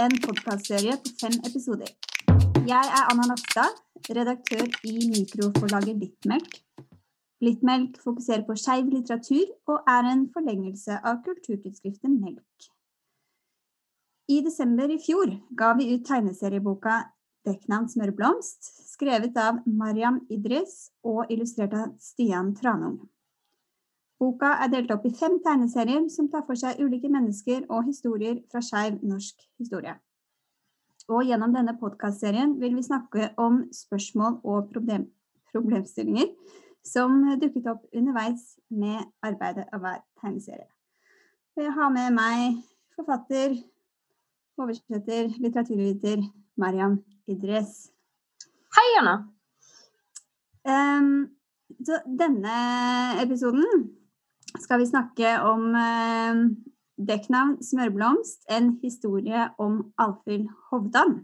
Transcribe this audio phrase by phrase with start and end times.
[0.00, 1.90] en podkastserie på fem episoder.
[2.64, 3.74] Jeg er Anna Nakstad,
[4.16, 6.54] redaktør i mikroforlaget Littmelk.
[7.44, 12.68] Littmelk fokuserer på skeiv litteratur og er en forlengelse av kulturtidsskriftet Melk.
[14.32, 17.02] I desember i fjor ga vi ut tegneserieboka
[17.44, 23.02] Dekknavn Smørblomst, skrevet av Mariam Idris og illustrert av Stian Tranung.
[24.22, 28.36] Boka er delt opp i fem tegneserier som tar for seg ulike mennesker og historier
[28.52, 29.96] fra skeiv norsk historie.
[31.10, 35.08] Og gjennom denne podkastserien vil vi snakke om spørsmål og problem
[35.50, 36.28] problemstillinger
[36.86, 40.68] som dukket opp underveis med arbeidet av hver tegneserie.
[41.58, 42.60] Jeg har med meg
[42.94, 43.56] forfatter,
[44.54, 46.22] oversetter, litteraturviter
[46.62, 47.90] Mariam Idres.
[48.78, 49.16] Hei, Anna.
[50.62, 51.10] Um,
[51.82, 52.54] så denne
[53.24, 53.90] episoden
[54.60, 56.40] skal vi snakke om eh,
[57.08, 61.20] dekknavn 'Smørblomst', en historie om Alfhild Hovdan.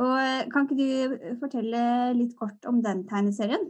[0.00, 1.80] Og Kan ikke du fortelle
[2.16, 3.66] litt kort om den tegneserien?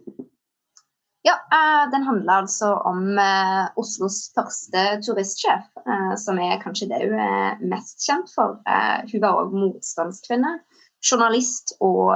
[1.24, 5.66] Ja, uh, Den handler altså om uh, Oslos første turistsjef,
[6.16, 8.60] som er kanskje det hun er mest kjent for.
[9.10, 10.60] hun var òg motstandskvinne,
[11.02, 12.14] journalist og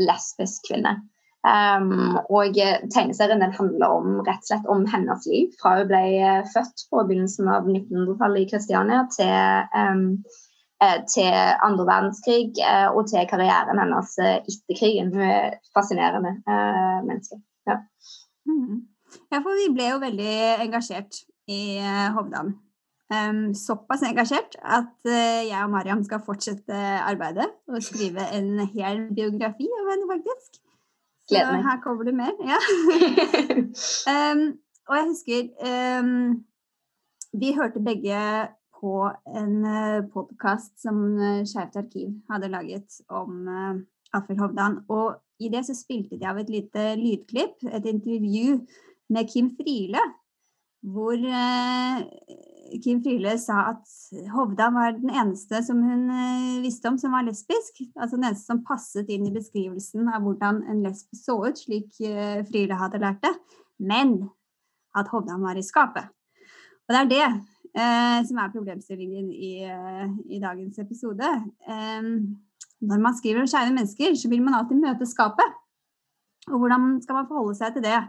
[0.00, 0.96] lesbisk kvinne.
[1.44, 6.04] Um, og tegneserien den handler om, rett og slett om hennes liv fra hun ble
[6.54, 10.08] født på begynnelsen av 1900-tallet i Kristiania til um,
[11.08, 11.30] til
[11.64, 12.58] andre verdenskrig
[12.92, 15.12] og til karrieren hennes etter krigen.
[15.14, 17.38] Hun er fascinerende uh, menneske.
[17.68, 17.78] Ja.
[18.48, 18.82] Mm.
[19.32, 20.34] Ja, for vi ble jo veldig
[20.64, 22.54] engasjert i uh, Hovdan.
[23.12, 29.04] Um, såpass engasjert at uh, jeg og Mariam skal fortsette arbeidet og skrive en hel
[29.14, 30.63] biografi av henne, faktisk.
[31.28, 31.64] Gleder meg.
[31.64, 32.34] Her kommer det mer.
[32.44, 32.58] Ja.
[34.12, 34.44] um,
[34.88, 35.40] og jeg husker
[35.70, 36.44] um,
[37.40, 38.20] Vi hørte begge
[38.80, 38.94] på
[39.40, 43.80] en uh, podkast som uh, Skeivt arkiv hadde laget om uh,
[44.12, 44.82] Alfred Hovdan.
[44.88, 48.60] Og i det så spilte de av et lite lydklipp, et intervju
[49.14, 50.02] med Kim Friele,
[50.84, 52.04] hvor eh,
[52.82, 53.90] Kim Friele sa at
[54.32, 57.82] Hovda var den eneste som hun eh, visste om som var lesbisk.
[57.94, 62.00] Altså den eneste som passet inn i beskrivelsen av hvordan en lesb så ut, slik
[62.04, 63.34] eh, Friele hadde lært det.
[63.82, 64.16] Men
[64.94, 66.08] at Hovda var i skapet.
[66.84, 71.30] Og det er det eh, som er problemstillingen i, eh, i dagens episode.
[71.68, 72.10] Eh,
[72.84, 75.56] når man skriver om skeive mennesker, så vil man alltid møte skapet.
[76.50, 78.02] Og hvordan skal man forholde seg til det?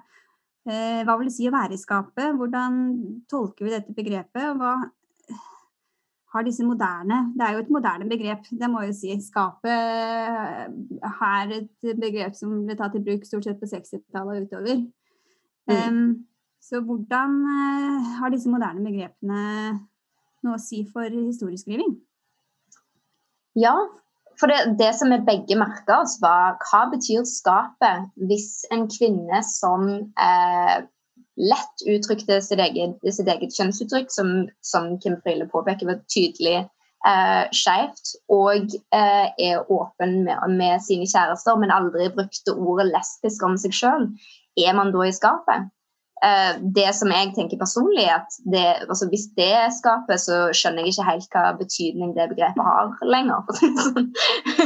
[0.66, 2.34] Eh, hva vil det si å være i skapet?
[2.38, 2.78] Hvordan
[3.30, 4.48] tolker vi dette begrepet?
[4.50, 4.76] Og hva
[6.36, 9.18] har disse moderne Det er jo et moderne begrep, det må jeg jo si.
[9.24, 14.82] Skapet er et begrep som ble tatt i bruk stort sett på 60-tallet og utover.
[15.70, 15.76] Mm.
[15.76, 16.10] Um,
[16.62, 19.40] så hvordan uh, har disse moderne begrepene
[20.46, 21.96] noe å si for historieskriving?
[23.56, 23.74] Ja,
[24.40, 29.42] for det, det, som vi begge merka oss, var hva betyr skapet hvis en kvinne
[29.48, 29.88] som
[30.20, 30.78] eh,
[31.36, 34.32] lett uttrykte sitt eget, sitt eget kjønnsuttrykk, som,
[34.64, 41.08] som, Kim Friele påpeker var tydelig eh, skeivt, og eh, er åpen med, med, sine
[41.10, 44.10] kjærester, men aldri brukte ordet lesbisk om seg sjøl,
[44.56, 45.72] er man da i skapet?
[46.24, 50.86] Uh, det som jeg tenker personlig, at det, altså hvis det er skapet, så skjønner
[50.86, 53.44] jeg ikke helt hva betydning det begrepet har lenger.
[53.60, 54.08] Sånn.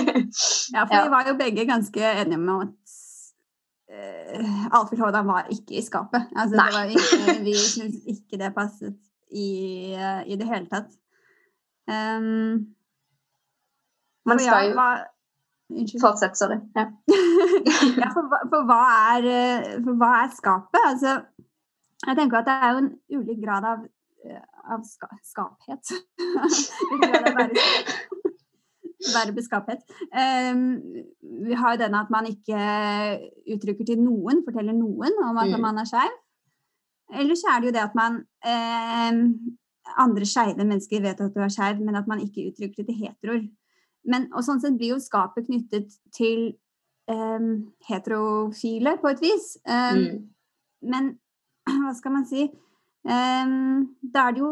[0.75, 1.01] ja, for ja.
[1.01, 2.95] vi var jo begge ganske enige om at
[3.89, 6.29] uh, Alfred Haadan var ikke i skapet.
[6.37, 8.95] Altså, ikke, vi syntes ikke det passet
[9.33, 9.49] i,
[9.97, 10.93] uh, i det hele tatt.
[11.89, 12.69] Um,
[14.29, 14.89] Man skal jo
[15.69, 16.57] hva, Fortsett, sorry.
[16.73, 16.87] Ja.
[18.01, 18.79] ja for, for, hva
[19.15, 19.27] er,
[19.83, 20.81] for, hva er, skapet?
[20.81, 21.15] Altså,
[22.07, 23.83] jeg tenker at det er jo en ulik grad av,
[24.25, 24.41] eh,
[24.73, 25.93] av ska, skaphet.
[28.99, 29.85] Verbeskaphet.
[30.11, 30.81] Um,
[31.45, 32.57] vi har jo den at man ikke
[33.53, 35.61] uttrykker til noen, forteller noen om at mm.
[35.63, 36.17] man er skeiv.
[37.39, 39.23] så er det jo det at man um,
[39.97, 42.99] Andre skeive mennesker vet at du er skeiv, men at man ikke uttrykker det til
[43.05, 43.47] heteroer.
[44.09, 46.53] Men, og sånn sett blir jo skapet knyttet til
[47.11, 49.51] um, heterofile på et vis.
[49.65, 50.25] Um, mm.
[50.93, 51.13] Men
[51.83, 54.51] hva skal man si um, Da er det jo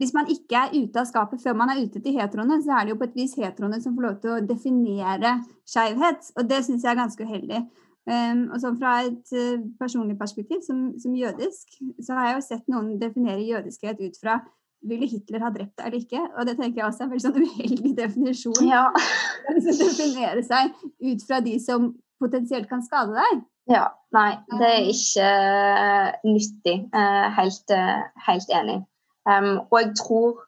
[0.00, 2.86] Hvis man ikke er ute av skapet før man er ute til heteroene, så er
[2.86, 5.34] det jo på et vis heteroene som får lov til å definere
[5.68, 6.30] skeivhet.
[6.40, 7.60] Og det syns jeg er ganske uheldig.
[8.08, 12.46] Um, og sånn Fra et uh, personlig perspektiv, som, som, jødisk, så har jeg jo
[12.46, 14.38] sett noen definere jødiskhet ut fra
[14.86, 16.22] ville Hitler ha drept deg eller ikke?
[16.34, 18.68] Og det tenker jeg også er en veldig sånn uheldig definisjon.
[18.68, 18.84] Ja.
[19.54, 23.42] liksom definere seg ut fra de som potensielt kan skade deg.
[23.70, 23.86] Ja,
[24.16, 26.76] nei, det er ikke uh, nyttig.
[26.96, 28.80] Uh, helt, uh, helt, enig.
[29.28, 30.40] Um, og jeg tror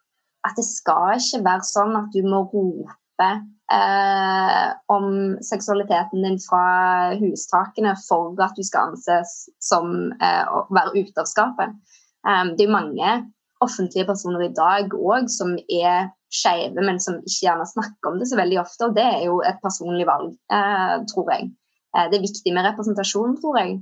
[0.48, 3.28] at det skal ikke være sånn at du må rope
[3.72, 10.98] eh, om seksualiteten din fra hustakene for at du skal anses som eh, å være
[10.98, 11.76] ute av skapet.
[12.22, 13.12] Um, det er mange
[13.64, 18.28] offentlige personer i dag òg som er skeive, men som ikke gjerne snakker om det
[18.30, 18.88] så veldig ofte.
[18.88, 21.50] Og det er jo et personlig valg, eh, tror jeg.
[21.96, 23.76] Eh, det er viktig med representasjon, tror jeg.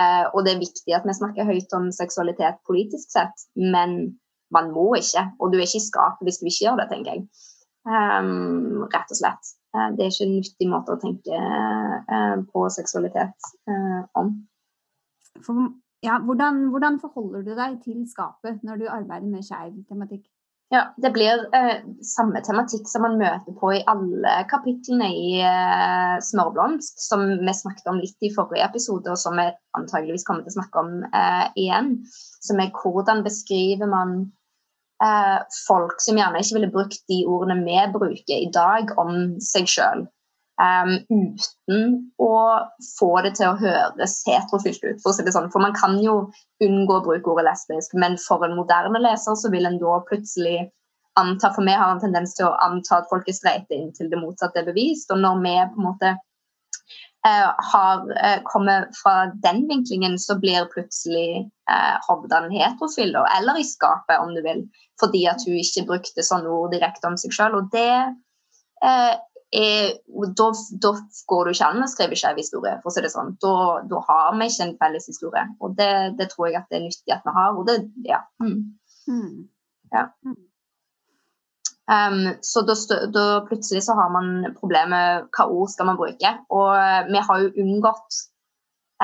[0.00, 4.18] Eh, og det er viktig at vi snakker høyt om seksualitet politisk sett, men
[4.54, 5.24] man må ikke.
[5.40, 7.26] Og du er ikke i skapet hvis du ikke gjør det, tenker jeg.
[7.88, 9.52] Um, rett og slett.
[9.74, 14.34] Eh, det er ikke en nyttig måte å tenke uh, på seksualitet uh, om.
[15.46, 15.70] For,
[16.04, 20.24] ja, hvordan, hvordan, forholder du deg til skapet når du arbeider med skeiv tematikk?
[20.70, 26.16] Ja, Det blir eh, samme tematikk som man møter på i alle kapitlene i eh,
[26.22, 30.54] Smørblomst, som vi snakket om litt i forrige episode, og som vi antageligvis kommer til
[30.54, 31.96] å snakke om eh, igjen.
[32.46, 34.14] Som er hvordan beskriver man
[35.02, 39.66] eh, folk som gjerne ikke ville brukt de ordene vi bruker i dag om seg
[39.74, 40.06] sjøl.
[40.60, 41.84] Um, uten
[42.20, 42.34] å
[42.98, 44.98] få det til å høres heterofylt ut.
[45.00, 45.48] For sånn.
[45.52, 46.26] For man kan jo
[46.60, 50.68] unngå å bruke ordet lesbisk, men for en moderne leser så vil en da plutselig
[51.18, 54.20] anta For vi har en tendens til å anta at folk er streite inntil det
[54.20, 55.10] motsatte er bevist.
[55.12, 56.12] Og når vi på en måte
[57.26, 61.42] uh, har uh, kommet fra den vinklingen, så blir plutselig
[61.72, 64.62] uh, Hovdan heterofil, eller i skapet, om du vil,
[65.02, 67.58] fordi at hun ikke brukte sånne ord direkte om seg sjøl.
[67.58, 67.90] Og det
[69.52, 69.96] er,
[70.38, 70.48] da,
[70.82, 70.92] da,
[71.26, 73.32] går du ikke an å skrive skeiv historie, for å si det sånn.
[73.42, 73.54] Da,
[73.90, 75.42] da, har vi ikke en felles historie.
[75.58, 77.58] Og det, det, tror jeg at det er nyttig at vi har.
[77.58, 78.22] Og det, ja.
[78.42, 78.60] Mm.
[79.10, 79.34] Mm.
[79.96, 80.06] ja.
[81.90, 82.76] Um, så da,
[83.10, 86.34] da, plutselig så har man problemet hva ord skal man bruke.
[86.54, 88.20] Og vi har jo unngått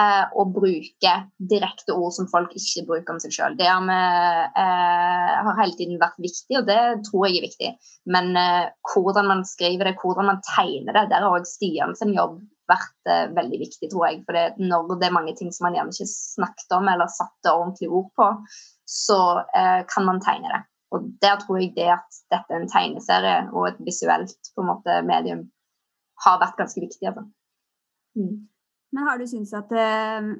[0.00, 1.12] eh, og bruke
[1.52, 3.56] direkte ord som folk ikke bruker om seg sjøl.
[3.58, 4.00] Det har, vi,
[4.62, 7.72] eh, har, hele tiden vært viktig, og det tror jeg er viktig.
[8.16, 12.14] Men eh, hvordan man skriver det, hvordan man tegner det, der har òg Stian sin
[12.16, 12.38] jobb
[12.70, 14.22] vært eh, veldig viktig, tror jeg.
[14.26, 17.90] For når det er mange ting som man gjerne ikke snakket om eller satte ordentlig
[17.90, 18.30] ord på,
[18.86, 19.20] så
[19.56, 20.62] eh, kan man tegne det.
[20.94, 24.70] Og der tror jeg det at dette er en tegneserie og et visuelt på en
[24.70, 25.48] måte, medium
[26.24, 27.10] har vært ganske viktig.
[27.10, 27.26] Altså.
[28.16, 28.46] Mm.
[28.94, 30.30] Men har du syntes at det eh,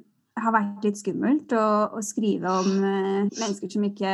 [0.43, 1.67] har vært litt skummelt å,
[1.97, 4.11] å skrive om uh, mennesker som ikke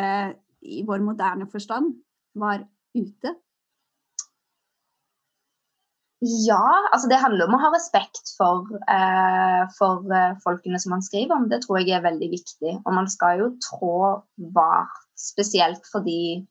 [0.62, 1.96] i vår moderne forstand
[2.38, 2.62] var
[2.94, 3.32] ute?
[6.22, 6.62] Ja,
[6.94, 11.34] altså det handler om å ha respekt for, uh, for uh, folkene som man skriver
[11.34, 11.48] om.
[11.50, 12.76] Det tror jeg er veldig viktig.
[12.78, 13.96] Og man skal jo trå
[14.54, 16.44] vart, spesielt fordi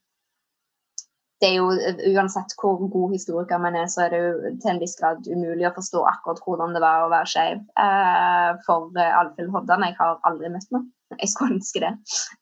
[1.42, 4.82] det er jo Uansett hvor god historiker man er, så er det jo til en
[4.82, 9.18] viss grad umulig å forstå akkurat hvordan det var å være skeiv eh, for eh,
[9.18, 9.86] Alfhild Hovdan.
[9.88, 10.90] Jeg har aldri møtt noen.
[11.18, 11.92] Jeg skulle ønske det.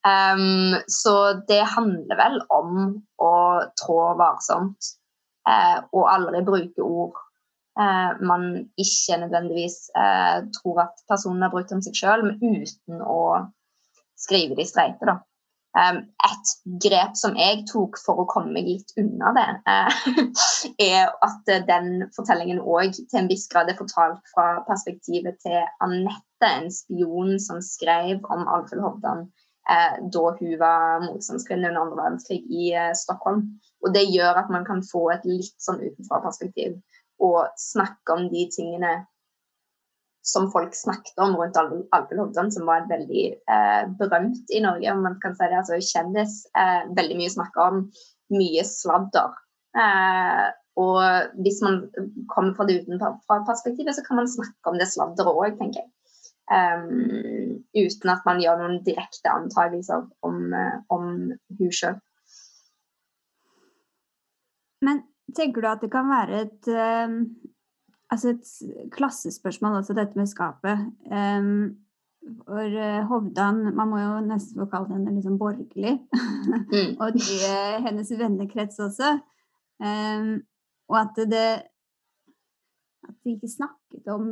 [0.06, 1.16] Um, så
[1.50, 2.76] det handler vel om
[3.24, 3.34] å
[3.80, 4.92] trå varsomt
[5.50, 7.18] eh, og aldri bruke ord
[7.80, 13.02] eh, man ikke nødvendigvis eh, tror at personen har brukt om seg sjøl, men uten
[13.02, 13.24] å
[14.20, 15.22] skrive de streite, da.
[15.80, 16.50] Um, et
[16.84, 20.24] grep som jeg tok for å komme meg litt unna det, uh,
[20.92, 26.50] er at den fortellingen òg til en viss grad er fortalt fra perspektivet til Anette,
[26.50, 29.28] en spion som skrev om Alfhild Hovdan
[29.70, 33.46] uh, da hun var motstandskvinne under andre verdenskrig i uh, Stockholm.
[33.86, 36.76] Og Det gjør at man kan få et litt sånn utenfra-perspektiv
[37.24, 38.94] og snakke om de tingene
[40.30, 45.36] som folk snakket om rundt Alvhild som var veldig eh, berømt i Norge, man kan
[45.38, 45.60] si det.
[45.60, 46.40] altså Kjendis.
[46.58, 47.84] Eh, veldig mye snakka om.
[48.36, 49.38] Mye sladder.
[49.78, 50.48] Eh,
[50.80, 51.00] og
[51.44, 51.82] hvis man
[52.32, 55.90] kommer fra det utenfra-perspektivet, så kan man snakke om det sladderet òg, tenker jeg.
[56.50, 61.12] Um, uten at man gjør noen direkte antakelser om, uh, om
[61.60, 62.00] hun sjøl.
[64.82, 65.04] Men
[65.38, 67.20] tenker du at det kan være et uh,
[68.10, 70.86] altså et klassespørsmål også, dette med skapet.
[71.12, 71.78] Um,
[72.46, 75.96] for uh, Hovdan Man må jo nesten få kalle henne liksom borgerlig.
[76.74, 76.98] Mm.
[77.02, 77.26] og de,
[77.86, 79.18] hennes vennekrets også.
[79.80, 80.42] Um,
[80.90, 81.50] og at det
[83.10, 84.26] At de ikke snakket om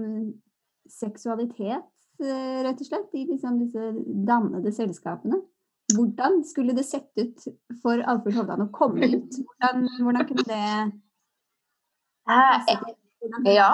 [0.91, 1.87] seksualitet,
[2.21, 3.91] uh, rett og slett, i liksom disse
[4.27, 5.41] dannede selskapene.
[5.95, 7.47] Hvordan skulle det sett ut
[7.81, 9.37] for Alfred Hovdan å komme ut?
[9.39, 10.65] Hvordan, hvordan kunne det
[13.45, 13.71] ja.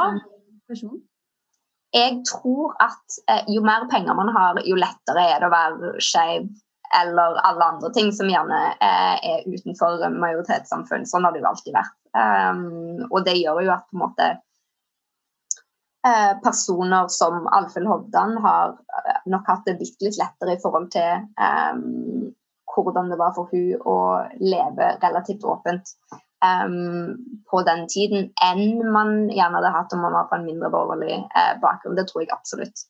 [1.93, 5.91] Jeg tror at eh, jo mer penger man har, jo lettere er det å være
[6.01, 6.47] skeiv
[6.93, 11.05] eller alle andre ting som gjerne eh, er utenfor majoritetssamfunn.
[11.09, 11.95] Sånn har det jo alltid vært.
[12.13, 14.27] Um, og det gjør jo at på en måte
[16.05, 18.75] eh, personer som Alfhild Hovdan har
[19.29, 22.29] nok hatt det bitte litt lettere i forhold til um,
[22.73, 23.97] hvordan det var for hun å
[24.41, 25.95] leve relativt åpent
[26.43, 27.15] um,
[27.51, 31.21] på den tiden, enn man gjerne hadde hatt om man var på en mindre borgerlig
[31.31, 31.97] uh, bakgrunn.
[31.99, 32.85] Det tror jeg absolutt.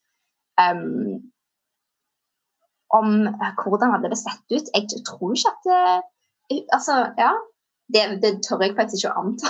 [0.60, 1.22] Um,
[2.94, 3.16] om
[3.58, 7.32] hvordan hadde det sett ut Jeg tror ikke at det Altså, ja.
[7.94, 9.50] Det, det tør jeg faktisk ikke å anta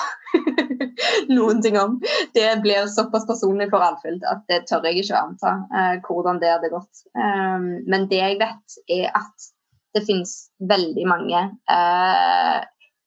[1.35, 1.97] noen ting om.
[2.35, 6.41] Det blir såpass personlig for Alfhild at det tør jeg ikke å anta uh, hvordan
[6.41, 7.03] det hadde gått.
[7.13, 9.47] Um, men det jeg vet, er at
[9.93, 10.33] det finnes
[10.73, 12.59] veldig mange uh,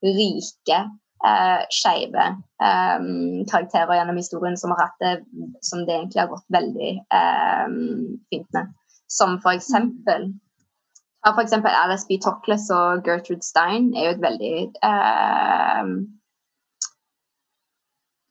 [0.05, 0.79] rike,
[1.27, 2.25] eh, skeive
[2.63, 2.99] eh,
[3.51, 5.15] karakterer gjennom historien som har hatt det
[5.61, 7.79] som det egentlig har gått veldig eh,
[8.31, 8.75] fint med.
[9.07, 10.33] Som for eksempel
[11.27, 12.21] ja, for eksempel Alice B.
[12.23, 14.55] Tokles og Gertrude Stein er jo et veldig
[14.87, 15.89] eh,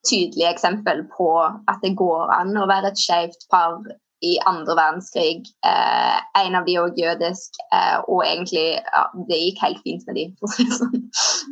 [0.10, 3.82] tydelig eksempel på at det går an å være et skeivt par
[4.22, 5.44] i andre verdenskrig.
[5.66, 10.20] Eh, en av de òg jødisk, eh, og egentlig ja, Det gikk helt fint med
[10.20, 11.04] de, for å si det sånn.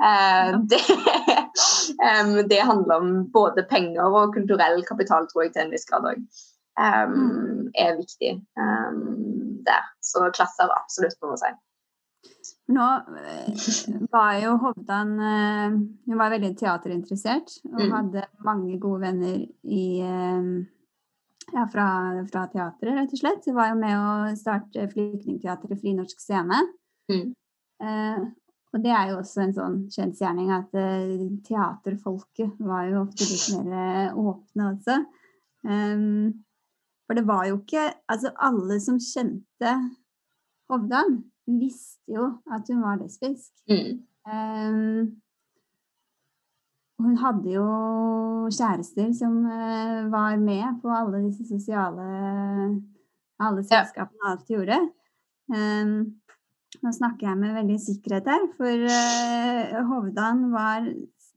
[0.08, 0.80] Eh, det,
[2.08, 6.08] um, det, handler om både penger og kulturell kapital, tror jeg, til en viss grad
[6.14, 6.24] òg.
[6.74, 9.86] Um, er viktig um, der.
[10.02, 11.54] Så klasser absolutt, må man si.
[12.74, 12.86] Nå
[14.10, 17.92] var jo Hovdan Hun var veldig teaterinteressert og mm.
[17.92, 19.84] hadde mange gode venner i
[21.54, 21.88] ja, fra,
[22.32, 23.48] fra teatret, rett og slett.
[23.48, 26.62] Hun var jo med å starte Flyktningteatret Frinorsk scene.
[27.12, 27.34] Mm.
[27.84, 28.24] Eh,
[28.74, 33.52] og det er jo også en sånn kjensgjerning at eh, teaterfolket var jo ofte litt
[33.60, 34.98] mer eh, åpne også.
[35.64, 36.32] Um,
[37.08, 39.70] for det var jo ikke Altså, alle som kjente
[40.68, 43.52] Hovdan, visste jo at hun var lesbisk.
[43.70, 44.02] Mm.
[44.28, 45.23] Um,
[47.14, 47.64] hun hadde jo
[48.50, 52.08] kjærester som uh, var med på alle disse sosiale
[53.44, 54.78] Alle selskapene alt gjorde.
[55.52, 56.22] Um,
[56.82, 60.86] nå snakker jeg med veldig sikkerhet her, for uh, Hovdan var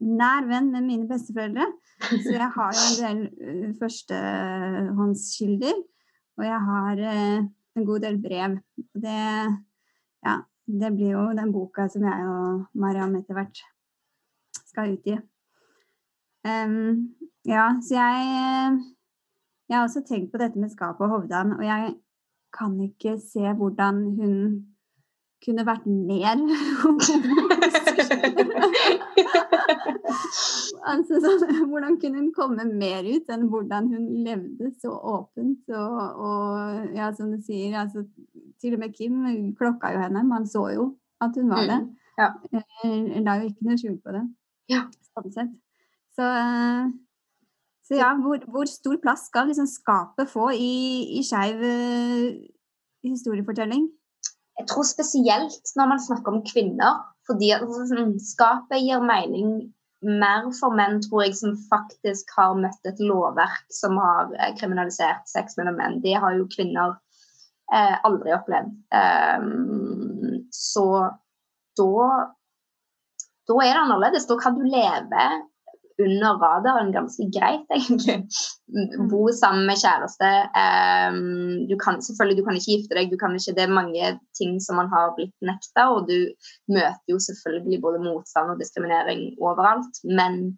[0.00, 1.66] nær venn med mine besteforeldre.
[2.06, 5.76] Så jeg har jo en del uh, førstehåndskilder,
[6.38, 7.38] og jeg har uh,
[7.76, 8.58] en god del brev.
[8.94, 9.22] Det,
[10.24, 10.36] ja,
[10.84, 13.64] det blir jo den boka som jeg og Mariam etter hvert
[14.62, 15.16] skal utgi.
[16.46, 18.80] Um, ja, så jeg
[19.68, 21.94] Jeg har også tenkt på dette med skapet og Hovdan, og jeg
[22.58, 24.66] kan ikke se hvordan hun
[25.44, 26.36] kunne vært mer
[30.92, 36.00] altså, så, Hvordan kunne hun komme mer ut enn hvordan hun levde så åpent og,
[36.28, 38.04] og ja, som du sier, altså,
[38.60, 39.22] til og med Kim
[39.58, 40.24] klokka jo henne.
[40.24, 41.80] Man så jo at hun var det.
[41.82, 42.28] Mm, ja.
[42.84, 44.24] Eh, la jo ikke noe skjul på det.
[44.72, 44.86] Ja.
[45.14, 45.54] Sånn sett.
[46.16, 46.86] Så, eh,
[47.86, 52.30] så ja, hvor, hvor, stor plass skal liksom skapet få i, i skeiv uh,
[53.06, 53.84] historiefortelling?
[54.56, 57.04] Jeg tror spesielt når man snakker om kvinner.
[57.26, 59.56] Fordi altså, skapet gir mening
[60.06, 65.26] mer for menn, tror jeg, som faktisk har møtt et lovverk som har eh, kriminalisert
[65.30, 65.98] sex mellom menn.
[66.04, 66.94] Det har jo kvinner
[67.74, 68.76] eh, aldri opplevd.
[68.94, 70.86] Um, så
[71.80, 71.92] da
[73.46, 74.26] da er det annerledes.
[74.26, 75.26] Da kan du leve
[75.98, 78.18] under radaren ganske greit, egentlig.
[78.74, 79.08] Mm.
[79.10, 80.30] Bo sammen med kjæreste.
[80.52, 84.58] Um, du kan selvfølgelig du kan ikke gifte deg, kan ikke, det er mange ting
[84.62, 86.18] som man har blitt nekta, og du
[86.72, 90.02] møter jo selvfølgelig både motstand og diskriminering overalt.
[90.04, 90.56] Men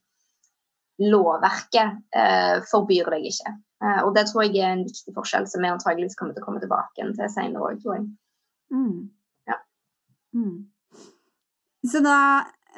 [0.99, 3.55] lovverket uh, forbyr deg ikke.
[3.85, 6.49] Uh, og det tror jeg er en viktig forskjell som vi antageligvis kommer til å
[6.49, 8.09] komme tilbake til senere òg, tror jeg.
[8.75, 8.97] Mm.
[9.47, 9.61] Ja.
[10.35, 10.57] Mm.
[11.87, 12.19] Så da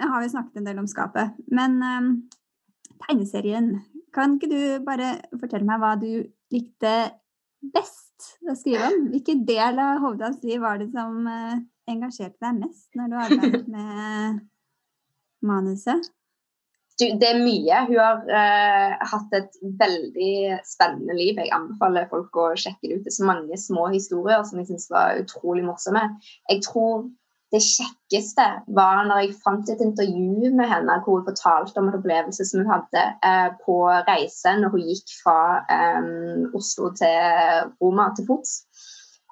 [0.00, 1.32] har vi snakket en del om skapet.
[1.48, 2.12] Men um,
[3.06, 3.72] tegneserien.
[4.14, 6.10] Kan ikke du bare fortelle meg hva du
[6.52, 6.94] likte
[7.60, 9.10] best å skrive om?
[9.12, 11.58] Hvilken del av Hovdans liv var det som uh,
[11.90, 14.40] engasjerte deg mest når du arbeidet med
[15.46, 16.10] manuset?
[17.00, 17.76] Du, det er mye.
[17.88, 21.38] Hun har uh, hatt et veldig spennende liv.
[21.40, 23.06] Jeg anbefaler folk å sjekke det ut.
[23.06, 26.02] Det er så mange små historier som jeg syns var utrolig morsomme.
[26.50, 27.08] Jeg tror
[27.50, 28.44] det kjekkeste
[28.76, 32.62] var når jeg fant et intervju med henne hvor hun fortalte om en opplevelse som
[32.62, 33.76] hun hadde eh, på
[34.06, 36.06] reise når hun gikk fra eh,
[36.54, 38.60] Oslo til Roma til fots.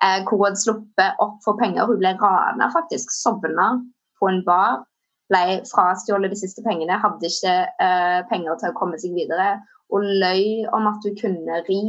[0.02, 1.86] Eh, hvor hun hadde sluppet opp for penger.
[1.86, 3.14] Hun ble rana, faktisk.
[3.14, 3.70] Sovna
[4.18, 4.82] på en bar.
[5.30, 6.98] Ble frastjålet de siste pengene.
[7.02, 9.60] Hadde ikke eh, penger til å komme seg videre.
[9.94, 11.82] Og løy om at hun kunne ri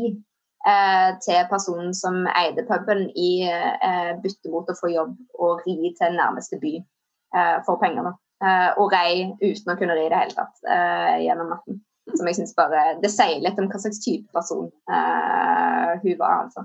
[0.68, 5.94] eh, til personen som eide puben i eh, bytte mot å få jobb og ri
[6.00, 8.12] til nærmeste by eh, for penger.
[8.40, 9.14] Eh, og rei
[9.44, 11.82] uten å kunne ri i det hele tatt eh, gjennom natten.
[12.10, 16.46] Som jeg synes bare Det sier litt om hva slags type person eh, hun var,
[16.46, 16.64] altså.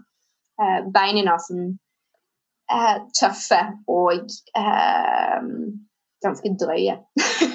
[0.95, 1.75] bein i nesen,
[3.19, 3.59] tøffe
[3.91, 4.31] og
[6.25, 6.95] ganske drøye.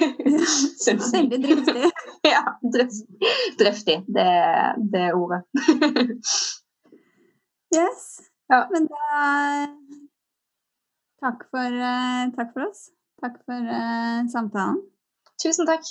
[1.15, 1.91] Veldig driftig.
[2.33, 2.43] ja,
[3.57, 4.03] driftig.
[4.07, 4.29] Det,
[4.91, 5.41] det er ordet.
[7.79, 8.19] yes.
[8.49, 8.65] Ja.
[8.73, 9.05] Men da
[11.23, 12.89] takk for, uh, takk for oss.
[13.23, 14.81] Takk for uh, samtalen.
[15.43, 15.85] Tusen takk.